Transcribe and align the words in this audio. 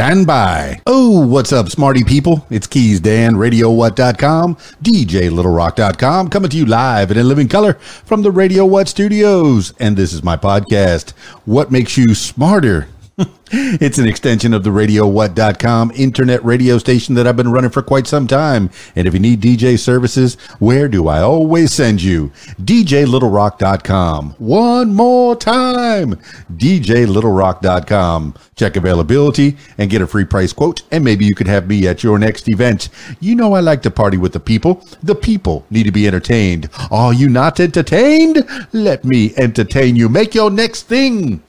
Stand 0.00 0.26
by. 0.26 0.80
Oh, 0.86 1.26
what's 1.26 1.52
up, 1.52 1.68
smarty 1.68 2.04
people? 2.04 2.46
It's 2.48 2.66
Keys 2.66 3.00
Dan, 3.00 3.34
RadioWhat.com, 3.34 4.56
DJLittleRock.com, 4.82 6.30
coming 6.30 6.50
to 6.50 6.56
you 6.56 6.64
live 6.64 7.10
and 7.10 7.20
in 7.20 7.28
living 7.28 7.48
color 7.48 7.74
from 7.74 8.22
the 8.22 8.30
Radio 8.30 8.64
What 8.64 8.88
studios. 8.88 9.74
And 9.78 9.98
this 9.98 10.14
is 10.14 10.22
my 10.22 10.38
podcast, 10.38 11.10
What 11.44 11.70
Makes 11.70 11.98
You 11.98 12.14
Smarter? 12.14 12.88
it's 13.50 13.98
an 13.98 14.06
extension 14.06 14.54
of 14.54 14.64
the 14.64 14.70
RadioWhat.com 14.70 15.92
internet 15.94 16.44
radio 16.44 16.78
station 16.78 17.14
that 17.16 17.26
I've 17.26 17.36
been 17.36 17.50
running 17.50 17.70
for 17.70 17.82
quite 17.82 18.06
some 18.06 18.26
time. 18.26 18.70
And 18.96 19.06
if 19.06 19.14
you 19.14 19.20
need 19.20 19.40
DJ 19.40 19.78
services, 19.78 20.36
where 20.58 20.88
do 20.88 21.08
I 21.08 21.20
always 21.20 21.72
send 21.72 22.02
you? 22.02 22.30
DJLittleRock.com. 22.62 24.36
One 24.38 24.94
more 24.94 25.36
time. 25.36 26.18
DJLittleRock.com. 26.54 28.34
Check 28.56 28.76
availability 28.76 29.56
and 29.76 29.90
get 29.90 30.02
a 30.02 30.06
free 30.06 30.24
price 30.24 30.52
quote. 30.52 30.82
And 30.90 31.04
maybe 31.04 31.24
you 31.24 31.34
could 31.34 31.48
have 31.48 31.68
me 31.68 31.86
at 31.88 32.02
your 32.02 32.18
next 32.18 32.48
event. 32.48 32.88
You 33.20 33.34
know, 33.34 33.54
I 33.54 33.60
like 33.60 33.82
to 33.82 33.90
party 33.90 34.16
with 34.16 34.32
the 34.32 34.40
people. 34.40 34.86
The 35.02 35.14
people 35.14 35.66
need 35.70 35.84
to 35.84 35.92
be 35.92 36.06
entertained. 36.06 36.70
Are 36.90 37.12
you 37.12 37.28
not 37.28 37.60
entertained? 37.60 38.46
Let 38.72 39.04
me 39.04 39.34
entertain 39.36 39.96
you. 39.96 40.08
Make 40.08 40.34
your 40.34 40.50
next 40.50 40.84
thing 40.84 41.42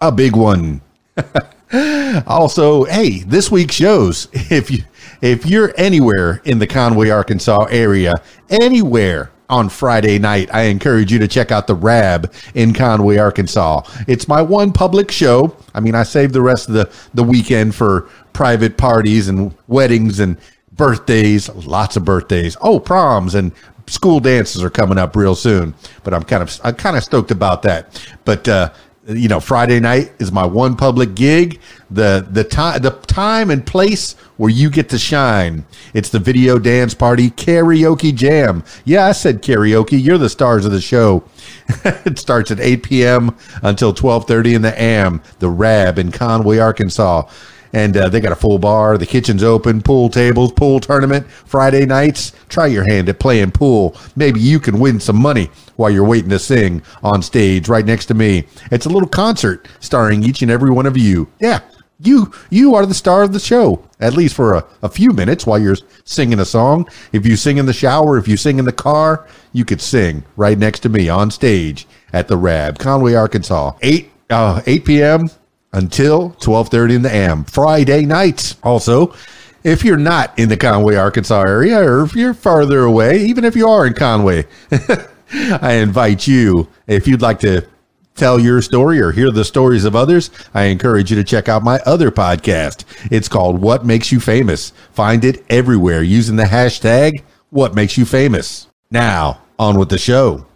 a 0.00 0.12
big 0.12 0.36
one. 0.36 0.82
also, 2.26 2.84
hey, 2.84 3.20
this 3.20 3.50
week 3.50 3.72
shows. 3.72 4.28
If 4.32 4.70
you 4.70 4.84
if 5.20 5.46
you're 5.46 5.72
anywhere 5.76 6.42
in 6.44 6.58
the 6.58 6.66
Conway, 6.66 7.10
Arkansas 7.10 7.64
area, 7.70 8.14
anywhere 8.50 9.30
on 9.48 9.68
Friday 9.68 10.18
night, 10.18 10.52
I 10.52 10.62
encourage 10.62 11.12
you 11.12 11.18
to 11.18 11.28
check 11.28 11.52
out 11.52 11.66
the 11.66 11.74
Rab 11.74 12.32
in 12.54 12.72
Conway, 12.72 13.18
Arkansas. 13.18 13.82
It's 14.06 14.28
my 14.28 14.42
one 14.42 14.72
public 14.72 15.10
show. 15.10 15.56
I 15.74 15.80
mean, 15.80 15.94
I 15.94 16.02
saved 16.02 16.34
the 16.34 16.42
rest 16.42 16.68
of 16.68 16.74
the 16.74 16.90
the 17.14 17.24
weekend 17.24 17.74
for 17.74 18.08
private 18.32 18.76
parties 18.76 19.28
and 19.28 19.54
weddings 19.68 20.20
and 20.20 20.36
birthdays, 20.72 21.48
lots 21.48 21.96
of 21.96 22.04
birthdays. 22.04 22.56
Oh, 22.60 22.80
proms 22.80 23.34
and 23.34 23.52
school 23.86 24.20
dances 24.20 24.62
are 24.62 24.70
coming 24.70 24.98
up 24.98 25.14
real 25.16 25.34
soon. 25.34 25.74
But 26.02 26.14
I'm 26.14 26.22
kind 26.22 26.42
of 26.42 26.60
I'm 26.64 26.74
kind 26.74 26.96
of 26.96 27.04
stoked 27.04 27.30
about 27.30 27.62
that. 27.62 28.04
But 28.24 28.48
uh 28.48 28.70
you 29.06 29.28
know 29.28 29.40
friday 29.40 29.80
night 29.80 30.12
is 30.18 30.32
my 30.32 30.44
one 30.44 30.76
public 30.76 31.14
gig. 31.14 31.60
The 31.90 32.26
the 32.28 32.44
time 32.44 32.82
the 32.82 32.90
time 32.90 33.50
and 33.50 33.64
place 33.64 34.14
where 34.36 34.50
you 34.50 34.70
get 34.70 34.88
to 34.88 34.98
shine. 34.98 35.64
It's 35.92 36.08
the 36.08 36.18
video 36.18 36.58
dance 36.58 36.94
party 36.94 37.30
karaoke 37.30 38.14
jam. 38.14 38.64
Yeah 38.84 39.06
i 39.06 39.12
said 39.12 39.42
karaoke. 39.42 40.02
You're 40.02 40.18
the 40.18 40.28
stars 40.28 40.64
of 40.64 40.72
the 40.72 40.80
show. 40.80 41.24
It 41.84 42.18
starts 42.18 42.50
at 42.50 42.60
8 42.60 42.82
p.m 42.82 43.36
until 43.62 43.94
12.30 43.94 44.56
in 44.56 44.62
the 44.62 44.80
am 44.80 45.22
the 45.38 45.48
rab 45.48 45.98
in 45.98 46.12
conway 46.12 46.58
arkansas 46.58 47.28
and 47.74 47.96
uh, 47.96 48.08
they 48.08 48.20
got 48.20 48.32
a 48.32 48.36
full 48.36 48.58
bar. 48.58 48.96
The 48.96 49.04
kitchen's 49.06 49.42
open, 49.42 49.82
pool 49.82 50.08
tables, 50.08 50.52
pool 50.52 50.80
tournament 50.80 51.26
Friday 51.26 51.84
nights. 51.84 52.32
Try 52.48 52.66
your 52.66 52.84
hand 52.84 53.08
at 53.08 53.18
playing 53.18 53.50
pool. 53.50 53.96
Maybe 54.16 54.40
you 54.40 54.60
can 54.60 54.78
win 54.78 55.00
some 55.00 55.16
money 55.16 55.50
while 55.76 55.90
you're 55.90 56.04
waiting 56.04 56.30
to 56.30 56.38
sing 56.38 56.82
on 57.02 57.20
stage 57.20 57.68
right 57.68 57.84
next 57.84 58.06
to 58.06 58.14
me. 58.14 58.46
It's 58.70 58.86
a 58.86 58.90
little 58.90 59.08
concert 59.08 59.68
starring 59.80 60.22
each 60.22 60.40
and 60.40 60.50
every 60.50 60.70
one 60.70 60.86
of 60.86 60.96
you. 60.96 61.28
Yeah, 61.40 61.60
you 62.00 62.32
you 62.50 62.74
are 62.74 62.86
the 62.86 62.94
star 62.94 63.22
of 63.22 63.32
the 63.32 63.40
show 63.40 63.84
at 64.00 64.14
least 64.14 64.34
for 64.34 64.54
a, 64.54 64.64
a 64.82 64.88
few 64.88 65.10
minutes 65.12 65.46
while 65.46 65.58
you're 65.58 65.76
singing 66.04 66.40
a 66.40 66.44
song 66.44 66.88
if 67.12 67.24
you 67.24 67.36
sing 67.36 67.56
in 67.56 67.66
the 67.66 67.72
shower 67.72 68.18
if 68.18 68.26
you 68.26 68.36
sing 68.36 68.58
in 68.58 68.64
the 68.64 68.72
car 68.72 69.26
you 69.52 69.64
could 69.64 69.80
sing 69.80 70.24
right 70.36 70.58
next 70.58 70.80
to 70.80 70.88
me 70.88 71.08
on 71.08 71.30
stage 71.30 71.86
at 72.12 72.26
the 72.26 72.36
rab 72.36 72.80
conway 72.80 73.14
arkansas 73.14 73.72
8 73.80 74.10
uh, 74.30 74.60
8 74.66 74.84
p.m 74.84 75.30
until 75.74 76.30
12:30 76.40 76.94
in 76.94 77.02
the 77.02 77.14
AM 77.14 77.44
Friday 77.44 78.06
nights. 78.06 78.56
Also, 78.62 79.14
if 79.62 79.84
you're 79.84 79.96
not 79.96 80.38
in 80.38 80.48
the 80.48 80.56
Conway, 80.56 80.94
Arkansas 80.94 81.42
area 81.42 81.78
or 81.78 82.04
if 82.04 82.14
you're 82.14 82.34
farther 82.34 82.80
away, 82.80 83.18
even 83.24 83.44
if 83.44 83.56
you 83.56 83.68
are 83.68 83.86
in 83.86 83.94
Conway, 83.94 84.46
I 85.32 85.74
invite 85.74 86.26
you 86.26 86.68
if 86.86 87.06
you'd 87.06 87.22
like 87.22 87.40
to 87.40 87.66
tell 88.14 88.38
your 88.38 88.62
story 88.62 89.00
or 89.00 89.10
hear 89.10 89.30
the 89.30 89.44
stories 89.44 89.84
of 89.84 89.96
others, 89.96 90.30
I 90.54 90.64
encourage 90.64 91.10
you 91.10 91.16
to 91.16 91.24
check 91.24 91.48
out 91.48 91.64
my 91.64 91.80
other 91.84 92.10
podcast. 92.10 92.84
It's 93.10 93.28
called 93.28 93.60
What 93.60 93.84
Makes 93.84 94.12
You 94.12 94.20
Famous. 94.20 94.72
Find 94.92 95.24
it 95.24 95.44
everywhere 95.50 96.02
using 96.02 96.36
the 96.36 96.44
hashtag 96.44 97.22
What 97.50 97.74
Makes 97.74 97.98
You 97.98 98.04
Famous. 98.04 98.68
Now, 98.90 99.40
on 99.58 99.78
with 99.78 99.88
the 99.88 99.98
show. 99.98 100.46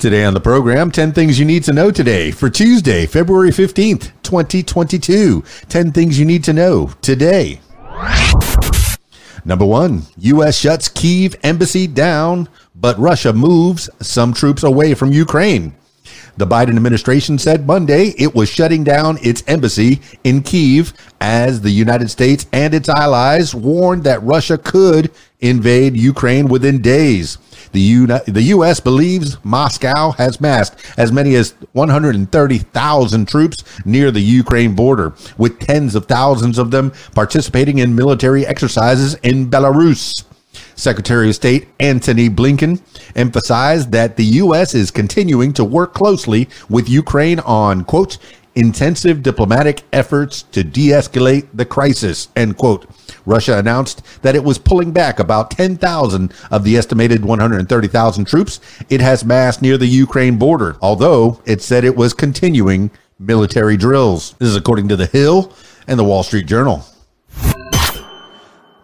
Today 0.00 0.24
on 0.24 0.32
the 0.32 0.40
program, 0.40 0.90
10 0.90 1.12
things 1.12 1.38
you 1.38 1.44
need 1.44 1.62
to 1.64 1.74
know 1.74 1.90
today 1.90 2.30
for 2.30 2.48
Tuesday, 2.48 3.04
February 3.04 3.50
15th, 3.50 4.12
2022. 4.22 5.44
10 5.68 5.92
things 5.92 6.18
you 6.18 6.24
need 6.24 6.42
to 6.44 6.54
know 6.54 6.90
today. 7.02 7.60
Number 9.44 9.66
one, 9.66 10.04
U.S. 10.16 10.58
shuts 10.58 10.88
Kiev 10.88 11.36
embassy 11.42 11.86
down, 11.86 12.48
but 12.74 12.98
Russia 12.98 13.34
moves 13.34 13.90
some 14.00 14.32
troops 14.32 14.62
away 14.62 14.94
from 14.94 15.12
Ukraine. 15.12 15.74
The 16.38 16.46
Biden 16.46 16.76
administration 16.76 17.36
said 17.36 17.66
Monday 17.66 18.14
it 18.16 18.34
was 18.34 18.48
shutting 18.48 18.82
down 18.82 19.18
its 19.20 19.44
embassy 19.46 20.00
in 20.24 20.42
Kiev 20.42 20.94
as 21.20 21.60
the 21.60 21.68
United 21.68 22.10
States 22.10 22.46
and 22.54 22.72
its 22.72 22.88
allies 22.88 23.54
warned 23.54 24.04
that 24.04 24.22
Russia 24.22 24.56
could 24.56 25.10
invade 25.40 25.94
Ukraine 25.94 26.48
within 26.48 26.80
days. 26.80 27.36
The, 27.72 28.22
the 28.26 28.42
U.S. 28.42 28.80
believes 28.80 29.42
Moscow 29.44 30.10
has 30.12 30.40
massed 30.40 30.74
as 30.96 31.12
many 31.12 31.34
as 31.36 31.54
130,000 31.72 33.28
troops 33.28 33.64
near 33.84 34.10
the 34.10 34.20
Ukraine 34.20 34.74
border, 34.74 35.14
with 35.38 35.60
tens 35.60 35.94
of 35.94 36.06
thousands 36.06 36.58
of 36.58 36.70
them 36.70 36.92
participating 37.14 37.78
in 37.78 37.94
military 37.94 38.46
exercises 38.46 39.14
in 39.22 39.50
Belarus. 39.50 40.24
Secretary 40.74 41.28
of 41.28 41.34
State 41.34 41.68
Antony 41.78 42.28
Blinken 42.28 42.80
emphasized 43.14 43.92
that 43.92 44.16
the 44.16 44.24
U.S. 44.24 44.74
is 44.74 44.90
continuing 44.90 45.52
to 45.52 45.64
work 45.64 45.94
closely 45.94 46.48
with 46.68 46.88
Ukraine 46.88 47.38
on, 47.40 47.84
quote, 47.84 48.18
intensive 48.54 49.22
diplomatic 49.22 49.82
efforts 49.92 50.42
to 50.42 50.64
de 50.64 50.88
escalate 50.88 51.46
the 51.54 51.64
crisis, 51.64 52.28
end 52.36 52.56
quote. 52.56 52.86
Russia 53.26 53.58
announced 53.58 54.02
that 54.22 54.34
it 54.34 54.44
was 54.44 54.58
pulling 54.58 54.92
back 54.92 55.18
about 55.18 55.50
10,000 55.50 56.32
of 56.50 56.64
the 56.64 56.76
estimated 56.76 57.24
130,000 57.24 58.24
troops 58.24 58.60
it 58.88 59.00
has 59.00 59.24
massed 59.24 59.62
near 59.62 59.78
the 59.78 59.86
Ukraine 59.86 60.36
border, 60.36 60.76
although 60.80 61.40
it 61.44 61.62
said 61.62 61.84
it 61.84 61.96
was 61.96 62.12
continuing 62.12 62.90
military 63.18 63.76
drills. 63.76 64.34
This 64.38 64.48
is 64.48 64.56
according 64.56 64.88
to 64.88 64.96
The 64.96 65.06
Hill 65.06 65.52
and 65.86 65.98
the 65.98 66.04
Wall 66.04 66.22
Street 66.22 66.46
Journal. 66.46 66.84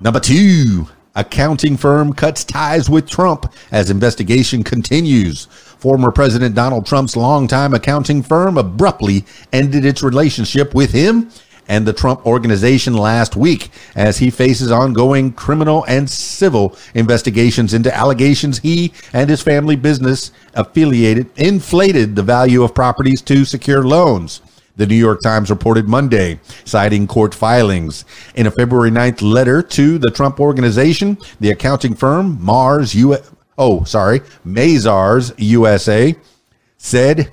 Number 0.01 0.21
two, 0.21 0.89
accounting 1.15 1.79
firm 1.79 2.13
cuts 2.13 2.45
ties 2.45 2.91
with 2.91 3.09
Trump 3.09 3.53
as 3.73 3.91
investigation 3.91 4.63
continues. 4.63 5.49
Former 5.79 6.11
President 6.11 6.55
Donald 6.55 6.87
Trump's 6.87 7.17
longtime 7.17 7.75
accounting 7.75 8.23
firm 8.23 8.57
abruptly 8.57 9.25
ended 9.53 9.85
its 9.85 10.03
relationship 10.03 10.75
with 10.75 10.93
him 10.93 11.31
and 11.69 11.87
the 11.87 11.93
Trump 11.93 12.25
organization 12.27 12.95
last 12.95 13.37
week 13.37 13.71
as 13.95 14.19
he 14.19 14.31
faces 14.31 14.71
ongoing 14.71 15.33
criminal 15.33 15.85
and 15.87 16.09
civil 16.09 16.77
investigations 16.95 17.75
into 17.75 17.95
allegations 17.95 18.59
he 18.59 18.93
and 19.13 19.29
his 19.29 19.43
family 19.43 19.77
business 19.77 20.31
affiliated 20.55 21.29
inflated 21.37 22.17
the 22.17 22.23
value 22.23 22.63
of 22.63 22.75
properties 22.75 23.21
to 23.23 23.45
secure 23.45 23.85
loans. 23.85 24.41
The 24.77 24.87
New 24.87 24.95
York 24.95 25.23
Times 25.23 25.49
reported 25.49 25.89
Monday, 25.89 26.39
citing 26.67 27.07
court 27.07 27.35
filings. 27.35 28.05
In 28.35 28.47
a 28.47 28.51
February 28.51 28.91
9th 28.91 29.23
letter 29.23 29.63
to 29.63 29.97
the 29.97 30.11
Trump 30.11 30.39
organization, 30.39 31.17
the 31.41 31.51
accounting 31.51 31.95
firm 31.95 32.39
Mars 32.45 32.95
U 32.95 33.17
oh, 33.59 33.85
sorry, 33.85 34.21
Mazars 34.47 35.35
USA 35.39 36.15
said 36.77 37.31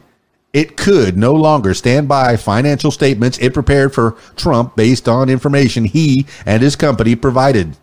it 0.53 0.77
could 0.77 1.17
no 1.17 1.33
longer 1.33 1.73
stand 1.73 2.07
by 2.07 2.37
financial 2.37 2.91
statements 2.91 3.39
it 3.39 3.53
prepared 3.53 3.93
for 3.93 4.11
Trump 4.35 4.75
based 4.75 5.09
on 5.09 5.29
information 5.29 5.85
he 5.85 6.27
and 6.45 6.61
his 6.61 6.75
company 6.75 7.15
provided. 7.15 7.75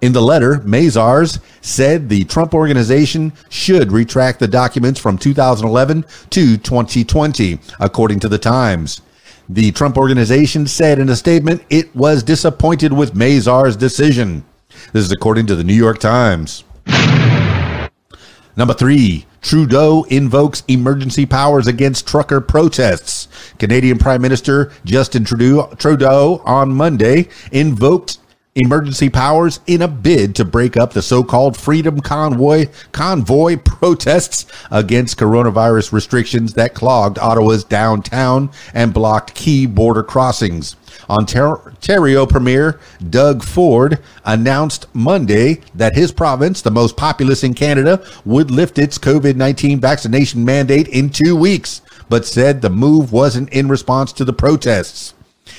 In 0.00 0.12
the 0.12 0.22
letter, 0.22 0.56
Mazars 0.56 1.40
said 1.60 2.08
the 2.08 2.24
Trump 2.24 2.54
organization 2.54 3.32
should 3.48 3.92
retract 3.92 4.40
the 4.40 4.48
documents 4.48 5.00
from 5.00 5.18
2011 5.18 6.04
to 6.30 6.56
2020, 6.56 7.58
according 7.80 8.20
to 8.20 8.28
the 8.28 8.38
Times. 8.38 9.00
The 9.48 9.72
Trump 9.72 9.96
organization 9.96 10.66
said 10.66 10.98
in 10.98 11.08
a 11.08 11.16
statement 11.16 11.62
it 11.70 11.94
was 11.96 12.22
disappointed 12.22 12.92
with 12.92 13.14
Mazars' 13.14 13.78
decision. 13.78 14.44
This 14.92 15.04
is 15.04 15.12
according 15.12 15.46
to 15.46 15.56
the 15.56 15.64
New 15.64 15.74
York 15.74 15.98
Times. 15.98 16.64
Number 18.58 18.74
three, 18.74 19.24
Trudeau 19.40 20.02
invokes 20.08 20.64
emergency 20.66 21.24
powers 21.26 21.68
against 21.68 22.08
trucker 22.08 22.40
protests. 22.40 23.28
Canadian 23.60 23.98
Prime 23.98 24.20
Minister 24.20 24.72
Justin 24.84 25.24
Trudeau, 25.24 25.72
Trudeau 25.78 26.42
on 26.44 26.72
Monday 26.72 27.28
invoked 27.52 28.18
emergency 28.58 29.08
powers 29.08 29.60
in 29.66 29.82
a 29.82 29.88
bid 29.88 30.34
to 30.34 30.44
break 30.44 30.76
up 30.76 30.92
the 30.92 31.02
so-called 31.02 31.56
Freedom 31.56 32.00
Convoy 32.00 32.66
convoy 32.92 33.56
protests 33.56 34.46
against 34.70 35.18
coronavirus 35.18 35.92
restrictions 35.92 36.54
that 36.54 36.74
clogged 36.74 37.18
Ottawa's 37.18 37.64
downtown 37.64 38.50
and 38.74 38.92
blocked 38.92 39.34
key 39.34 39.66
border 39.66 40.02
crossings. 40.02 40.76
Ontario 41.08 42.26
Premier 42.26 42.80
Doug 43.08 43.42
Ford 43.42 44.00
announced 44.24 44.86
Monday 44.92 45.60
that 45.74 45.94
his 45.94 46.12
province, 46.12 46.60
the 46.60 46.70
most 46.70 46.96
populous 46.96 47.44
in 47.44 47.54
Canada, 47.54 48.04
would 48.24 48.50
lift 48.50 48.78
its 48.78 48.98
COVID 48.98 49.36
19 49.36 49.80
vaccination 49.80 50.44
mandate 50.44 50.88
in 50.88 51.10
two 51.10 51.36
weeks, 51.36 51.80
but 52.08 52.26
said 52.26 52.60
the 52.60 52.70
move 52.70 53.12
wasn't 53.12 53.50
in 53.50 53.68
response 53.68 54.12
to 54.12 54.24
the 54.24 54.32
protests. 54.32 55.14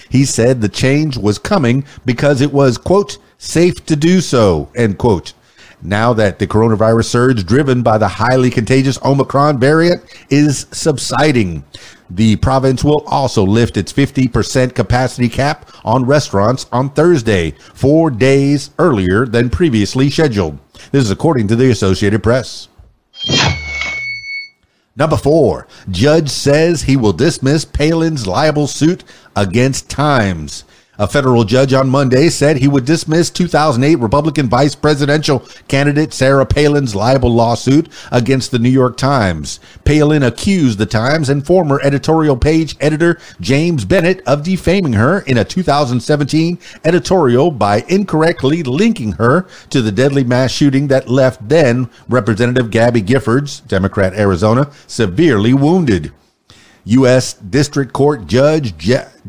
He 0.09 0.25
said 0.25 0.61
the 0.61 0.69
change 0.69 1.17
was 1.17 1.37
coming 1.37 1.85
because 2.05 2.41
it 2.41 2.53
was, 2.53 2.77
quote, 2.77 3.17
safe 3.37 3.85
to 3.85 3.95
do 3.95 4.21
so, 4.21 4.69
end 4.75 4.97
quote. 4.97 5.33
Now 5.81 6.11
that 6.13 6.39
the 6.39 6.47
coronavirus 6.47 7.05
surge 7.05 7.45
driven 7.45 7.83
by 7.83 7.97
the 7.97 8.07
highly 8.07 8.49
contagious 8.49 8.99
Omicron 9.03 9.59
variant 9.59 10.03
is 10.29 10.67
subsiding, 10.71 11.63
the 12.09 12.35
province 12.37 12.83
will 12.83 13.03
also 13.07 13.43
lift 13.43 13.77
its 13.77 13.93
50% 13.93 14.75
capacity 14.75 15.29
cap 15.29 15.71
on 15.85 16.05
restaurants 16.05 16.65
on 16.71 16.89
Thursday, 16.89 17.51
four 17.73 18.09
days 18.09 18.71
earlier 18.79 19.25
than 19.25 19.49
previously 19.49 20.09
scheduled. 20.09 20.57
This 20.91 21.05
is 21.05 21.11
according 21.11 21.47
to 21.49 21.55
the 21.55 21.69
Associated 21.69 22.23
Press. 22.23 22.67
Number 24.99 25.15
four, 25.15 25.65
judge 25.89 26.29
says 26.29 26.81
he 26.81 26.97
will 26.97 27.13
dismiss 27.13 27.63
Palin's 27.63 28.27
libel 28.27 28.67
suit 28.67 29.05
against 29.33 29.89
Times. 29.89 30.65
A 30.99 31.07
federal 31.07 31.45
judge 31.45 31.71
on 31.71 31.87
Monday 31.87 32.27
said 32.27 32.57
he 32.57 32.67
would 32.67 32.83
dismiss 32.83 33.29
2008 33.29 33.95
Republican 33.95 34.49
vice 34.49 34.75
presidential 34.75 35.39
candidate 35.69 36.11
Sarah 36.11 36.45
Palin's 36.45 36.93
libel 36.93 37.33
lawsuit 37.33 37.87
against 38.11 38.51
the 38.51 38.59
New 38.59 38.69
York 38.69 38.97
Times. 38.97 39.61
Palin 39.85 40.23
accused 40.23 40.77
the 40.77 40.85
Times 40.85 41.29
and 41.29 41.45
former 41.45 41.79
editorial 41.81 42.35
page 42.35 42.75
editor 42.81 43.17
James 43.39 43.85
Bennet 43.85 44.21
of 44.27 44.43
defaming 44.43 44.91
her 44.91 45.21
in 45.21 45.37
a 45.37 45.45
2017 45.45 46.59
editorial 46.83 47.49
by 47.49 47.85
incorrectly 47.87 48.61
linking 48.61 49.13
her 49.13 49.47
to 49.69 49.81
the 49.81 49.93
deadly 49.93 50.25
mass 50.25 50.51
shooting 50.51 50.87
that 50.89 51.07
left 51.07 51.47
then 51.47 51.89
Representative 52.09 52.71
Gabby 52.71 53.01
Giffords, 53.01 53.65
Democrat 53.65 54.13
Arizona, 54.15 54.69
severely 54.85 55.53
wounded. 55.53 56.11
U.S. 56.83 57.35
District 57.35 57.93
Court 57.93 58.27
Judge 58.27 58.75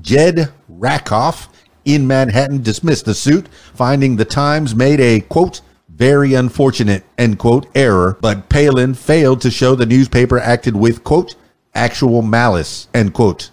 Jed 0.00 0.52
Rakoff 0.68 1.48
in 1.94 2.06
Manhattan 2.06 2.62
dismissed 2.62 3.04
the 3.04 3.14
suit, 3.14 3.48
finding 3.74 4.16
the 4.16 4.24
Times 4.24 4.74
made 4.74 5.00
a 5.00 5.20
quote, 5.20 5.60
very 5.88 6.34
unfortunate, 6.34 7.04
end 7.18 7.38
quote, 7.38 7.66
error, 7.74 8.16
but 8.20 8.48
Palin 8.48 8.94
failed 8.94 9.40
to 9.42 9.50
show 9.50 9.74
the 9.74 9.86
newspaper 9.86 10.38
acted 10.38 10.76
with, 10.76 11.04
quote, 11.04 11.34
actual 11.74 12.22
malice, 12.22 12.88
end 12.94 13.12
quote. 13.12 13.50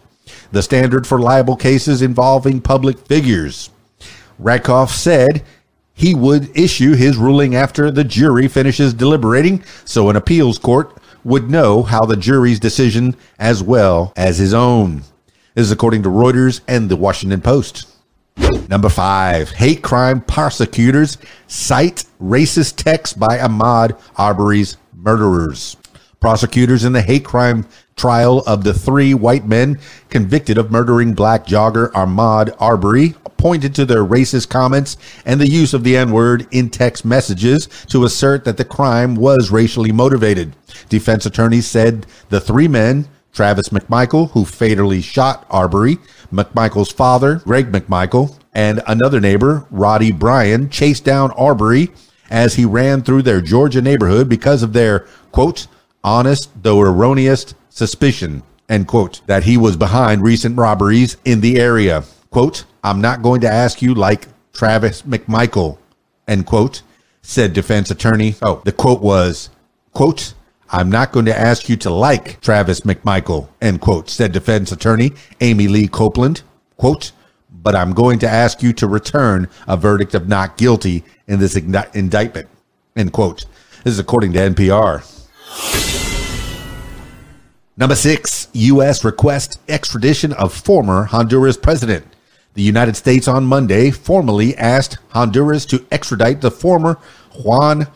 The 0.52 0.64
standard 0.64 1.06
for 1.06 1.20
libel 1.20 1.56
cases 1.56 2.02
involving 2.02 2.62
public 2.62 3.00
figures. 3.00 3.70
Rakoff 4.40 4.92
said 4.92 5.44
he 5.94 6.14
would 6.14 6.56
issue 6.56 6.94
his 6.94 7.18
ruling 7.18 7.56
after 7.56 7.92
the 7.92 8.04
jury 8.04 8.48
finishes 8.48 8.94
deliberating, 8.94 9.64
so 9.84 10.10
an 10.10 10.16
appeals 10.16 10.58
court 10.58 10.96
would 11.24 11.50
know 11.50 11.84
how 11.84 12.06
the 12.06 12.16
jury's 12.16 12.60
decision 12.60 13.16
as 13.40 13.62
well 13.62 14.14
as 14.16 14.38
his 14.38 14.54
own. 14.54 15.02
This 15.56 15.66
is 15.66 15.72
according 15.72 16.04
to 16.04 16.10
Reuters 16.10 16.62
and 16.68 16.88
the 16.88 16.96
Washington 16.96 17.42
Post. 17.42 17.88
Number 18.70 18.90
five, 18.90 19.50
hate 19.52 19.82
crime 19.82 20.22
prosecutors 20.22 21.18
cite 21.48 22.04
racist 22.22 22.76
texts 22.76 23.16
by 23.16 23.38
Ahmaud 23.38 24.00
Arbery's 24.18 24.78
murderers. 24.94 25.78
Prosecutors 26.20 26.84
in 26.84 26.94
the 26.94 27.02
hate 27.02 27.24
crime 27.24 27.66
trial 27.96 28.40
of 28.46 28.64
the 28.64 28.74
three 28.74 29.14
white 29.14 29.46
men 29.46 29.80
convicted 30.10 30.58
of 30.58 30.72
murdering 30.72 31.14
black 31.14 31.46
jogger 31.46 31.92
Ahmaud 31.92 32.56
Arbery 32.60 33.16
pointed 33.38 33.74
to 33.76 33.86
their 33.86 34.04
racist 34.04 34.50
comments 34.50 34.98
and 35.26 35.40
the 35.40 35.50
use 35.50 35.74
of 35.74 35.84
the 35.84 35.96
N 35.96 36.12
word 36.12 36.48
in 36.52 36.70
text 36.70 37.06
messages 37.06 37.68
to 37.88 38.04
assert 38.04 38.44
that 38.46 38.58
the 38.58 38.66
crime 38.66 39.16
was 39.16 39.52
racially 39.52 39.92
motivated. 39.92 40.56
Defense 40.90 41.26
attorneys 41.26 41.68
said 41.68 42.06
the 42.30 42.42
three 42.42 42.68
men 42.68 43.08
Travis 43.38 43.70
McMichael, 43.70 44.32
who 44.32 44.46
fatally 44.46 45.00
shot 45.00 45.46
Arbery, 45.52 46.00
McMichael's 46.34 46.92
father, 46.92 47.36
Greg 47.36 47.72
McMichael, 47.72 48.36
and 48.52 48.82
another 48.88 49.20
neighbor, 49.20 49.68
Roddie 49.70 50.12
Bryan, 50.12 50.72
chased 50.72 51.06
down 51.06 51.30
Arbery 51.34 51.92
as 52.32 52.56
he 52.56 52.66
ran 52.66 53.04
through 53.04 53.22
their 53.22 53.40
Georgia 53.40 53.80
neighborhood 53.80 54.28
because 54.28 54.64
of 54.64 54.74
their, 54.74 55.06
quote, 55.32 55.68
honest 56.04 56.50
though 56.64 56.82
erroneous 56.82 57.54
suspicion, 57.70 58.42
end 58.70 58.88
quote, 58.88 59.22
that 59.28 59.44
he 59.44 59.56
was 59.56 59.78
behind 59.78 60.24
recent 60.24 60.58
robberies 60.58 61.18
in 61.24 61.42
the 61.42 61.60
area. 61.60 62.06
Quote, 62.32 62.66
I'm 62.84 63.02
not 63.02 63.22
going 63.22 63.42
to 63.42 63.48
ask 63.48 63.84
you 63.84 63.94
like 63.94 64.30
Travis 64.52 65.04
McMichael, 65.04 65.78
end 66.28 66.48
quote, 66.48 66.82
said 67.22 67.54
defense 67.54 67.92
attorney. 67.92 68.34
Oh, 68.42 68.64
the 68.66 68.72
quote 68.72 69.04
was, 69.04 69.52
quote, 69.94 70.34
I'm 70.70 70.90
not 70.90 71.12
going 71.12 71.26
to 71.26 71.38
ask 71.38 71.70
you 71.70 71.78
to 71.78 71.90
like 71.90 72.42
Travis 72.42 72.82
McMichael, 72.82 73.48
end 73.62 73.80
quote, 73.80 74.10
said 74.10 74.34
defense 74.34 74.72
attorney 74.72 75.14
Amy 75.40 75.68
Lee 75.68 75.88
Copeland. 75.88 76.42
Quote, 76.76 77.12
but 77.50 77.76
I'm 77.76 77.94
going 77.94 78.20
to 78.20 78.30
ask 78.30 78.62
you 78.62 78.74
to 78.74 78.88
return 78.88 79.50
a 79.68 79.78
verdict 79.78 80.14
of 80.14 80.28
not 80.28 80.58
guilty 80.58 81.04
in 81.28 81.40
this 81.40 81.56
indictment, 81.56 82.50
end 82.96 83.14
quote. 83.14 83.46
This 83.84 83.94
is 83.94 84.00
according 84.00 84.34
to 84.34 84.40
NPR. 84.40 85.14
Number 87.78 87.96
six, 87.96 88.48
U.S. 88.54 89.06
request 89.06 89.62
extradition 89.70 90.34
of 90.34 90.54
former 90.54 91.04
Honduras 91.04 91.58
president. 91.58 92.06
The 92.56 92.64
United 92.64 92.96
States 92.96 93.28
on 93.28 93.46
Monday 93.46 93.92
formally 93.92 94.58
asked 94.58 94.98
Honduras 95.10 95.66
to 95.68 95.86
extradite 95.92 96.42
the 96.42 96.52
former 96.52 96.98
Juan 97.44 97.88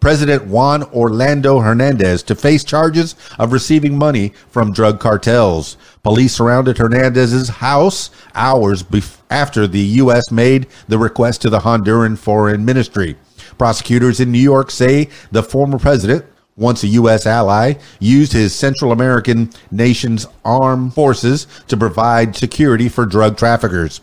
President 0.00 0.46
Juan 0.46 0.82
Orlando 0.84 1.60
Hernandez 1.60 2.22
to 2.24 2.34
face 2.34 2.64
charges 2.64 3.14
of 3.38 3.52
receiving 3.52 3.98
money 3.98 4.32
from 4.50 4.72
drug 4.72 5.00
cartels. 5.00 5.76
Police 6.02 6.34
surrounded 6.34 6.78
Hernandez's 6.78 7.48
house 7.48 8.10
hours 8.34 8.82
bef- 8.82 9.18
after 9.30 9.66
the 9.66 9.80
U.S. 9.80 10.30
made 10.30 10.66
the 10.88 10.98
request 10.98 11.42
to 11.42 11.50
the 11.50 11.60
Honduran 11.60 12.16
Foreign 12.16 12.64
Ministry. 12.64 13.16
Prosecutors 13.58 14.20
in 14.20 14.32
New 14.32 14.38
York 14.38 14.70
say 14.70 15.08
the 15.32 15.42
former 15.42 15.78
president, 15.78 16.24
once 16.56 16.82
a 16.82 16.88
U.S. 16.88 17.26
ally, 17.26 17.74
used 18.00 18.32
his 18.32 18.54
Central 18.54 18.92
American 18.92 19.50
nation's 19.70 20.26
armed 20.44 20.94
forces 20.94 21.46
to 21.68 21.76
provide 21.76 22.36
security 22.36 22.88
for 22.88 23.06
drug 23.06 23.36
traffickers. 23.36 24.00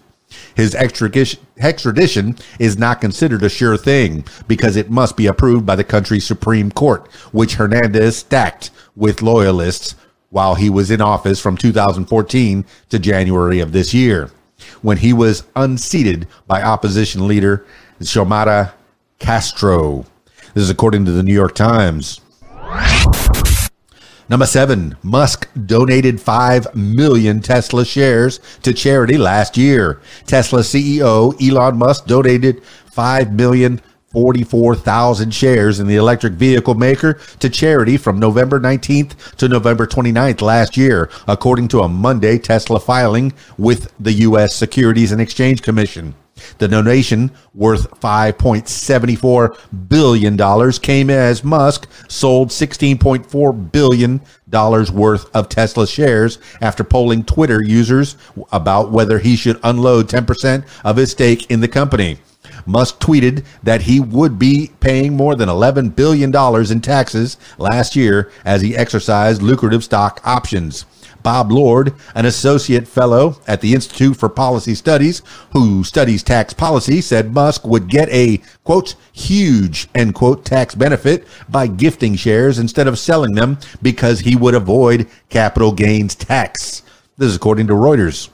His 0.55 0.75
extradition 0.75 2.37
is 2.59 2.77
not 2.77 3.01
considered 3.01 3.43
a 3.43 3.49
sure 3.49 3.77
thing 3.77 4.25
because 4.47 4.75
it 4.75 4.89
must 4.89 5.17
be 5.17 5.27
approved 5.27 5.65
by 5.65 5.75
the 5.75 5.83
country's 5.83 6.25
Supreme 6.25 6.71
Court, 6.71 7.11
which 7.31 7.55
Hernandez 7.55 8.17
stacked 8.17 8.71
with 8.95 9.21
loyalists 9.21 9.95
while 10.29 10.55
he 10.55 10.69
was 10.69 10.91
in 10.91 11.01
office 11.01 11.39
from 11.39 11.57
2014 11.57 12.65
to 12.89 12.99
January 12.99 13.59
of 13.59 13.71
this 13.71 13.93
year, 13.93 14.31
when 14.81 14.97
he 14.97 15.13
was 15.13 15.43
unseated 15.55 16.27
by 16.47 16.61
opposition 16.61 17.27
leader 17.27 17.65
Xiomara 18.01 18.73
Castro. 19.19 20.05
This 20.53 20.63
is 20.63 20.69
according 20.69 21.05
to 21.05 21.11
the 21.11 21.23
New 21.23 21.33
York 21.33 21.55
Times. 21.55 22.21
Number 24.27 24.47
seven, 24.47 24.97
Musk 25.03 25.47
donated 25.67 26.19
5 26.19 26.75
million 26.75 27.41
Tesla 27.41 27.85
shares 27.85 28.39
to 28.63 28.73
charity 28.73 29.19
last 29.19 29.55
year. 29.55 30.01
Tesla 30.25 30.61
CEO 30.61 31.39
Elon 31.39 31.77
Musk 31.77 32.07
donated 32.07 32.63
5 32.63 33.33
million 33.33 33.81
44,000 34.11 35.31
shares 35.31 35.79
in 35.79 35.87
the 35.87 35.97
electric 35.97 36.33
vehicle 36.33 36.73
maker 36.73 37.19
to 37.39 37.49
charity 37.49 37.97
from 37.97 38.17
November 38.17 38.59
19th 38.59 39.35
to 39.35 39.49
November 39.49 39.85
29th 39.85 40.41
last 40.41 40.77
year, 40.77 41.09
according 41.27 41.67
to 41.67 41.81
a 41.81 41.89
Monday 41.89 42.39
Tesla 42.39 42.79
filing 42.79 43.33
with 43.57 43.91
the 43.99 44.13
U.S. 44.13 44.55
Securities 44.55 45.11
and 45.11 45.21
Exchange 45.21 45.61
Commission. 45.61 46.15
The 46.57 46.67
donation, 46.67 47.31
worth 47.53 47.89
$5.74 47.99 49.89
billion, 49.89 50.71
came 50.81 51.09
as 51.09 51.43
Musk 51.43 51.87
sold 52.09 52.49
$16.4 52.49 53.71
billion 53.71 54.21
worth 54.93 55.35
of 55.35 55.49
Tesla 55.49 55.87
shares 55.87 56.37
after 56.61 56.83
polling 56.83 57.23
Twitter 57.23 57.63
users 57.63 58.17
about 58.51 58.91
whether 58.91 59.19
he 59.19 59.35
should 59.35 59.59
unload 59.63 60.07
10% 60.09 60.65
of 60.83 60.97
his 60.97 61.11
stake 61.11 61.49
in 61.49 61.61
the 61.61 61.67
company. 61.67 62.19
Musk 62.65 62.99
tweeted 62.99 63.45
that 63.63 63.81
he 63.83 63.99
would 63.99 64.39
be 64.39 64.71
paying 64.79 65.15
more 65.15 65.35
than 65.35 65.49
$11 65.49 65.95
billion 65.95 66.33
in 66.71 66.81
taxes 66.81 67.37
last 67.57 67.95
year 67.95 68.31
as 68.43 68.61
he 68.61 68.75
exercised 68.75 69.41
lucrative 69.41 69.83
stock 69.83 70.21
options. 70.23 70.85
Bob 71.25 71.51
Lord, 71.51 71.95
an 72.13 72.27
associate 72.27 72.87
fellow 72.87 73.41
at 73.47 73.59
the 73.59 73.73
Institute 73.73 74.15
for 74.15 74.29
Policy 74.29 74.75
Studies 74.75 75.23
who 75.53 75.83
studies 75.83 76.21
tax 76.21 76.53
policy, 76.53 77.01
said 77.01 77.33
Musk 77.33 77.65
would 77.65 77.87
get 77.87 78.07
a 78.09 78.39
quote 78.63 78.93
huge 79.11 79.87
end 79.95 80.13
quote 80.13 80.45
tax 80.45 80.75
benefit 80.75 81.25
by 81.49 81.65
gifting 81.65 82.15
shares 82.15 82.59
instead 82.59 82.87
of 82.87 82.99
selling 82.99 83.33
them 83.33 83.57
because 83.81 84.19
he 84.19 84.35
would 84.35 84.53
avoid 84.53 85.07
capital 85.29 85.71
gains 85.71 86.13
tax. 86.13 86.83
This 87.17 87.29
is 87.29 87.35
according 87.37 87.65
to 87.67 87.73
Reuters. 87.73 88.29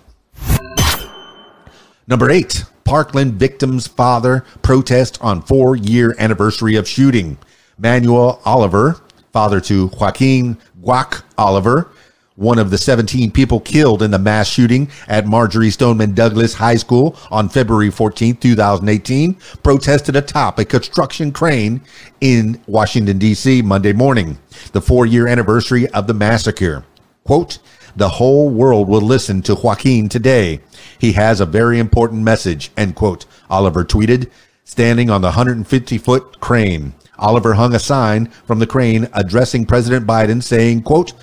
Number 2.08 2.30
eight, 2.30 2.66
Parkland 2.84 3.36
victim's 3.36 3.88
father 3.88 4.44
protest 4.64 5.18
on 5.22 5.42
four 5.44 5.78
year 5.78 6.14
anniversary 6.20 6.76
of 6.76 6.90
shooting. 6.90 7.38
Manuel 7.78 8.42
Oliver, 8.44 9.00
father 9.32 9.62
to 9.62 9.88
Joaquin 9.98 10.58
Guac 10.84 11.24
Oliver, 11.38 11.90
one 12.36 12.60
of 12.60 12.72
the 12.72 12.78
17 12.78 13.32
people 13.32 13.60
killed 13.60 14.02
in 14.02 14.12
the 14.12 14.20
mass 14.20 14.48
shooting 14.48 14.90
at 15.08 15.28
Marjory 15.28 15.70
Stoneman 15.70 16.14
Douglas 16.14 16.54
High 16.54 16.78
School 16.78 17.18
on 17.30 17.50
February 17.50 17.92
14, 17.92 18.38
2018, 18.38 19.34
protested 19.64 20.16
atop 20.16 20.58
a 20.58 20.66
construction 20.66 21.32
crane 21.32 21.82
in 22.22 22.62
Washington, 22.68 23.18
D.C. 23.18 23.62
Monday 23.62 23.94
morning, 23.94 24.38
the 24.72 24.82
four 24.82 25.06
year 25.06 25.28
anniversary 25.28 25.88
of 25.90 26.08
the 26.08 26.14
massacre. 26.14 26.86
Quote, 27.26 27.60
the 27.96 28.10
whole 28.10 28.50
world 28.50 28.88
will 28.88 29.02
listen 29.02 29.42
to 29.44 29.56
Joaquin 29.56 30.08
today. 30.08 30.62
He 30.98 31.12
has 31.14 31.42
a 31.42 31.46
very 31.46 31.80
important 31.80 32.24
message, 32.24 32.72
end 32.78 32.96
quote, 32.96 33.26
Oliver 33.50 33.84
tweeted, 33.84 34.32
standing 34.64 35.10
on 35.10 35.22
the 35.22 35.28
150 35.28 35.98
foot 35.98 36.40
crane. 36.40 36.94
Oliver 37.18 37.54
hung 37.54 37.76
a 37.76 37.80
sign 37.80 38.28
from 38.28 38.60
the 38.60 38.68
crane 38.68 39.08
addressing 39.14 39.66
President 39.66 40.08
Biden 40.08 40.42
saying, 40.42 40.84
quote, 40.84 41.14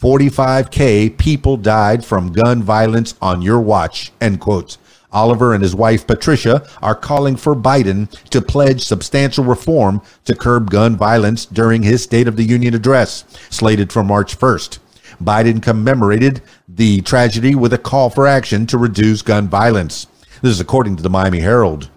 45K 0.00 1.16
people 1.16 1.56
died 1.56 2.04
from 2.04 2.32
gun 2.32 2.62
violence 2.62 3.14
on 3.22 3.40
your 3.40 3.60
watch, 3.60 4.12
end. 4.20 4.44
Oliver 5.10 5.54
and 5.54 5.62
his 5.62 5.74
wife 5.74 6.06
Patricia 6.06 6.68
are 6.82 6.94
calling 6.94 7.36
for 7.36 7.56
Biden 7.56 8.10
to 8.28 8.42
pledge 8.42 8.84
substantial 8.84 9.44
reform 9.44 10.02
to 10.26 10.34
curb 10.34 10.70
gun 10.70 10.96
violence 10.96 11.46
during 11.46 11.82
his 11.82 12.02
State 12.02 12.28
of 12.28 12.36
the 12.36 12.44
Union 12.44 12.74
address, 12.74 13.24
slated 13.48 13.90
for 13.90 14.04
March 14.04 14.38
1st. 14.38 14.78
Biden 15.22 15.62
commemorated 15.62 16.42
the 16.68 17.00
tragedy 17.00 17.54
with 17.54 17.72
a 17.72 17.78
call 17.78 18.10
for 18.10 18.26
action 18.26 18.66
to 18.66 18.76
reduce 18.76 19.22
gun 19.22 19.48
violence. 19.48 20.06
This 20.42 20.52
is 20.52 20.60
according 20.60 20.96
to 20.96 21.02
the 21.02 21.08
Miami 21.08 21.40
Herald. 21.40 21.88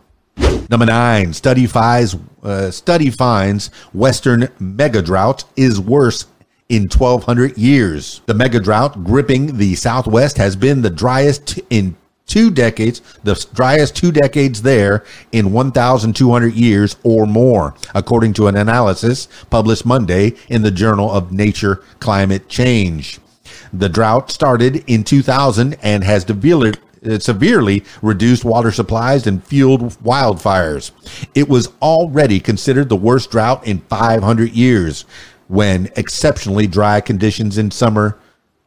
Number 0.70 0.86
nine, 0.86 1.34
study 1.34 1.66
finds, 1.66 2.16
uh, 2.44 2.72
study 2.72 3.10
finds 3.10 3.68
Western 3.92 4.48
mega 4.60 5.02
drought 5.02 5.44
is 5.58 5.82
worse 5.82 6.26
in 6.70 6.84
1200 6.84 7.58
years. 7.58 8.22
The 8.28 8.34
mega 8.34 8.60
drought 8.60 9.04
gripping 9.04 9.58
the 9.58 9.76
Southwest 9.76 10.38
has 10.38 10.56
been 10.56 10.84
the 10.84 10.90
driest 10.92 11.60
in 11.72 11.96
two 12.28 12.52
decades, 12.52 13.02
the 13.24 13.34
driest 13.54 13.96
two 13.96 14.12
decades 14.12 14.62
there 14.62 15.04
in 15.32 15.52
1,200 15.52 16.54
years 16.54 16.96
or 17.04 17.26
more, 17.26 17.74
according 17.96 18.34
to 18.34 18.48
an 18.48 18.56
analysis 18.56 19.28
published 19.50 19.86
Monday 19.86 20.36
in 20.48 20.62
the 20.62 20.72
Journal 20.72 21.12
of 21.12 21.32
Nature 21.32 21.84
Climate 22.00 22.48
Change. 22.48 23.20
The 23.74 23.90
drought 23.90 24.30
started 24.30 24.84
in 24.86 25.04
2000 25.04 25.76
and 25.82 26.04
has 26.04 26.24
developed 26.24 26.80
severely 27.20 27.84
reduced 28.02 28.44
water 28.46 28.72
supplies 28.72 29.26
and 29.26 29.44
fueled 29.44 29.94
wildfires. 30.04 30.92
It 31.34 31.48
was 31.48 31.70
already 31.82 32.40
considered 32.40 32.90
the 32.90 32.96
worst 32.96 33.32
drought 33.32 33.66
in 33.66 33.80
500 33.80 34.52
years 34.52 35.06
when 35.50 35.90
exceptionally 35.96 36.68
dry 36.68 37.02
conditions 37.02 37.58
in 37.58 37.72
summer 37.72 38.20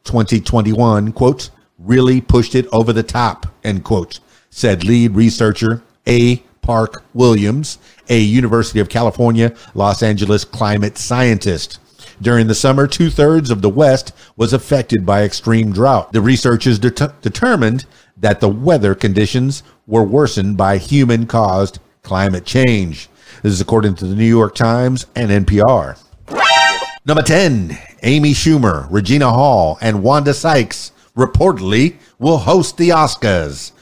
2021, 0.02 1.12
quote, 1.12 1.50
really 1.78 2.20
pushed 2.20 2.56
it 2.56 2.66
over 2.72 2.92
the 2.92 3.04
top, 3.04 3.46
end 3.62 3.84
quote, 3.84 4.18
said 4.50 4.84
lead 4.84 5.12
researcher 5.12 5.80
A. 6.08 6.42
Park 6.60 7.04
Williams, 7.14 7.78
a 8.08 8.18
University 8.18 8.80
of 8.80 8.88
California, 8.88 9.54
Los 9.74 10.02
Angeles 10.02 10.44
climate 10.44 10.98
scientist. 10.98 11.78
During 12.20 12.48
the 12.48 12.54
summer, 12.54 12.88
two 12.88 13.10
thirds 13.10 13.50
of 13.50 13.62
the 13.62 13.68
West 13.68 14.12
was 14.36 14.52
affected 14.52 15.06
by 15.06 15.22
extreme 15.22 15.72
drought. 15.72 16.12
The 16.12 16.20
researchers 16.20 16.80
det- 16.80 17.20
determined 17.22 17.84
that 18.16 18.40
the 18.40 18.48
weather 18.48 18.96
conditions 18.96 19.62
were 19.86 20.04
worsened 20.04 20.56
by 20.56 20.78
human 20.78 21.26
caused 21.26 21.78
climate 22.02 22.44
change. 22.44 23.08
This 23.42 23.52
is 23.52 23.60
according 23.60 23.94
to 23.96 24.06
the 24.06 24.16
New 24.16 24.24
York 24.24 24.56
Times 24.56 25.06
and 25.14 25.30
NPR. 25.30 25.96
Number 27.04 27.22
10, 27.24 27.76
Amy 28.04 28.30
Schumer, 28.30 28.86
Regina 28.88 29.28
Hall, 29.32 29.76
and 29.80 30.04
Wanda 30.04 30.32
Sykes 30.32 30.92
reportedly 31.16 31.96
will 32.20 32.38
host 32.38 32.76
the 32.76 32.90
Oscars. 32.90 33.72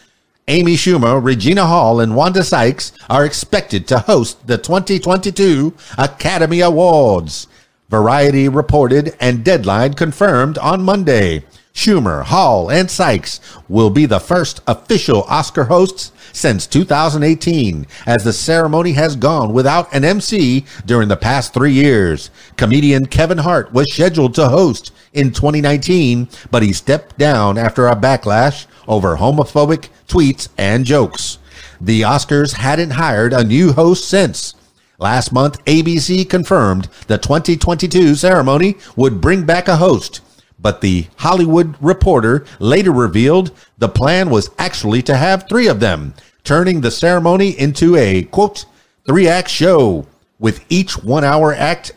Amy 0.48 0.72
Schumer, 0.74 1.22
Regina 1.22 1.66
Hall, 1.66 2.00
and 2.00 2.16
Wanda 2.16 2.42
Sykes 2.42 2.92
are 3.10 3.26
expected 3.26 3.86
to 3.88 3.98
host 3.98 4.46
the 4.46 4.56
2022 4.56 5.74
Academy 5.98 6.60
Awards. 6.60 7.46
Variety 7.90 8.48
reported 8.48 9.14
and 9.20 9.44
Deadline 9.44 9.92
confirmed 9.92 10.56
on 10.56 10.82
Monday. 10.82 11.44
Schumer, 11.74 12.24
Hall, 12.24 12.70
and 12.70 12.90
Sykes 12.90 13.40
will 13.68 13.90
be 13.90 14.04
the 14.04 14.20
first 14.20 14.60
official 14.66 15.22
Oscar 15.22 15.64
hosts 15.64 16.12
since 16.32 16.66
2018, 16.66 17.86
as 18.06 18.24
the 18.24 18.32
ceremony 18.32 18.92
has 18.92 19.16
gone 19.16 19.52
without 19.52 19.92
an 19.94 20.04
MC 20.04 20.64
during 20.84 21.08
the 21.08 21.16
past 21.16 21.54
three 21.54 21.72
years. 21.72 22.30
Comedian 22.56 23.06
Kevin 23.06 23.38
Hart 23.38 23.72
was 23.72 23.92
scheduled 23.92 24.34
to 24.34 24.48
host 24.48 24.92
in 25.12 25.32
2019, 25.32 26.28
but 26.50 26.62
he 26.62 26.72
stepped 26.72 27.18
down 27.18 27.56
after 27.56 27.86
a 27.86 27.96
backlash 27.96 28.66
over 28.86 29.16
homophobic 29.16 29.88
tweets 30.08 30.48
and 30.58 30.84
jokes. 30.84 31.38
The 31.80 32.02
Oscars 32.02 32.54
hadn't 32.54 32.90
hired 32.90 33.32
a 33.32 33.44
new 33.44 33.72
host 33.72 34.08
since. 34.08 34.54
Last 34.98 35.32
month, 35.32 35.64
ABC 35.64 36.28
confirmed 36.28 36.88
the 37.06 37.16
2022 37.16 38.16
ceremony 38.16 38.76
would 38.96 39.22
bring 39.22 39.46
back 39.46 39.66
a 39.66 39.78
host. 39.78 40.20
But 40.60 40.80
the 40.80 41.06
Hollywood 41.16 41.74
Reporter 41.80 42.44
later 42.58 42.92
revealed 42.92 43.52
the 43.78 43.88
plan 43.88 44.30
was 44.30 44.50
actually 44.58 45.02
to 45.02 45.16
have 45.16 45.48
three 45.48 45.68
of 45.68 45.80
them, 45.80 46.14
turning 46.44 46.80
the 46.80 46.90
ceremony 46.90 47.58
into 47.58 47.96
a 47.96 48.24
quote, 48.24 48.66
three 49.06 49.26
act 49.26 49.48
show 49.48 50.06
with 50.38 50.64
each 50.68 51.02
one 51.02 51.24
hour 51.24 51.54
act 51.54 51.92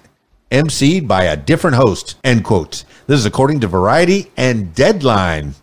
emceed 0.51 1.08
by 1.08 1.24
a 1.24 1.36
different 1.36 1.75
host, 1.75 2.15
end 2.24 2.43
quote. 2.43 2.86
This 3.08 3.20
is 3.20 3.25
according 3.25 3.60
to 3.62 3.67
Variety 3.67 4.32
and 4.38 4.74
Deadline. 4.74 5.55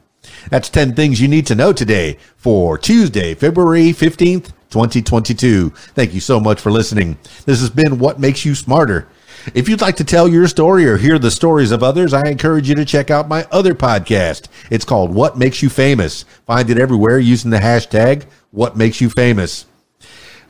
That's 0.51 0.69
10 0.69 0.95
things 0.95 1.21
you 1.21 1.29
need 1.29 1.47
to 1.47 1.55
know 1.55 1.73
today 1.73 2.19
for 2.37 2.77
Tuesday, 2.77 3.35
February 3.35 3.93
15th, 3.93 4.53
2022. 4.71 5.71
Thank 5.71 6.15
you 6.15 6.21
so 6.21 6.41
much 6.41 6.61
for 6.61 6.71
listening. 6.71 7.19
This 7.45 7.61
has 7.61 7.71
been 7.71 7.99
What 7.99 8.19
Makes 8.21 8.45
You 8.45 8.55
Smarter. 8.55 9.09
If 9.55 9.69
you'd 9.69 9.81
like 9.81 9.97
to 9.97 10.05
tell 10.05 10.29
your 10.29 10.47
story 10.49 10.87
or 10.87 10.97
hear 10.97 11.19
the 11.19 11.31
stories 11.31 11.71
of 11.71 11.83
others, 11.83 12.13
I 12.13 12.29
encourage 12.29 12.69
you 12.69 12.75
to 12.75 12.85
check 12.85 13.11
out 13.11 13.29
my 13.29 13.47
other 13.51 13.75
podcast. 13.75 14.49
It's 14.71 14.85
called 14.85 15.15
What 15.15 15.39
Makes 15.39 15.63
You 15.63 15.69
Famous. 15.71 16.25
Find 16.47 16.69
it 16.69 16.79
everywhere 16.79 17.19
using 17.19 17.51
the 17.51 17.59
hashtag 17.59 18.25
What 18.51 18.77
Makes 18.77 19.01
You 19.01 19.09
Famous. 19.09 19.67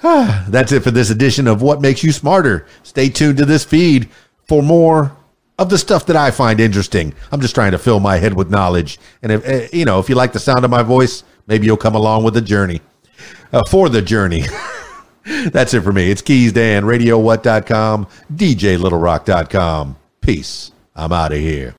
Ah, 0.03 0.45
that's 0.49 0.73
it 0.73 0.83
for 0.83 0.91
this 0.91 1.11
edition 1.11 1.47
of 1.47 1.63
What 1.63 1.81
Makes 1.81 2.03
You 2.03 2.11
Smarter. 2.11 2.67
Stay 2.83 3.09
tuned 3.09 3.39
to 3.39 3.45
this 3.45 3.65
feed 3.65 4.09
for 4.49 4.63
more 4.63 5.17
of 5.59 5.71
the 5.71 5.79
stuff 5.79 6.07
that 6.07 6.17
I 6.17 6.31
find 6.31 6.59
interesting. 6.59 7.15
I'm 7.31 7.41
just 7.41 7.55
trying 7.55 7.73
to 7.73 7.79
fill 7.79 8.01
my 8.01 8.17
head 8.17 8.35
with 8.35 8.51
knowledge. 8.51 8.99
And 9.23 9.31
if, 9.31 9.47
eh, 9.47 9.69
you 9.73 9.85
know, 9.85 10.01
if 10.01 10.09
you 10.09 10.15
like 10.15 10.33
the 10.33 10.41
sound 10.41 10.65
of 10.65 10.71
my 10.71 10.83
voice, 10.83 11.23
maybe 11.47 11.67
you'll 11.67 11.77
come 11.77 11.95
along 11.95 12.25
with 12.25 12.35
the 12.35 12.41
journey. 12.41 12.81
Uh, 13.53 13.63
for 13.69 13.89
the 13.89 14.03
journey. 14.03 14.45
That's 15.53 15.75
it 15.75 15.83
for 15.83 15.93
me. 15.93 16.11
It's 16.11 16.23
Keys 16.23 16.53
Dan, 16.53 16.85
RadioWhat.com, 16.85 18.07
DJLittleRock.com. 18.35 19.97
Peace. 20.21 20.73
I'm 20.95 21.13
out 21.13 21.33
of 21.33 21.39
here. 21.39 21.75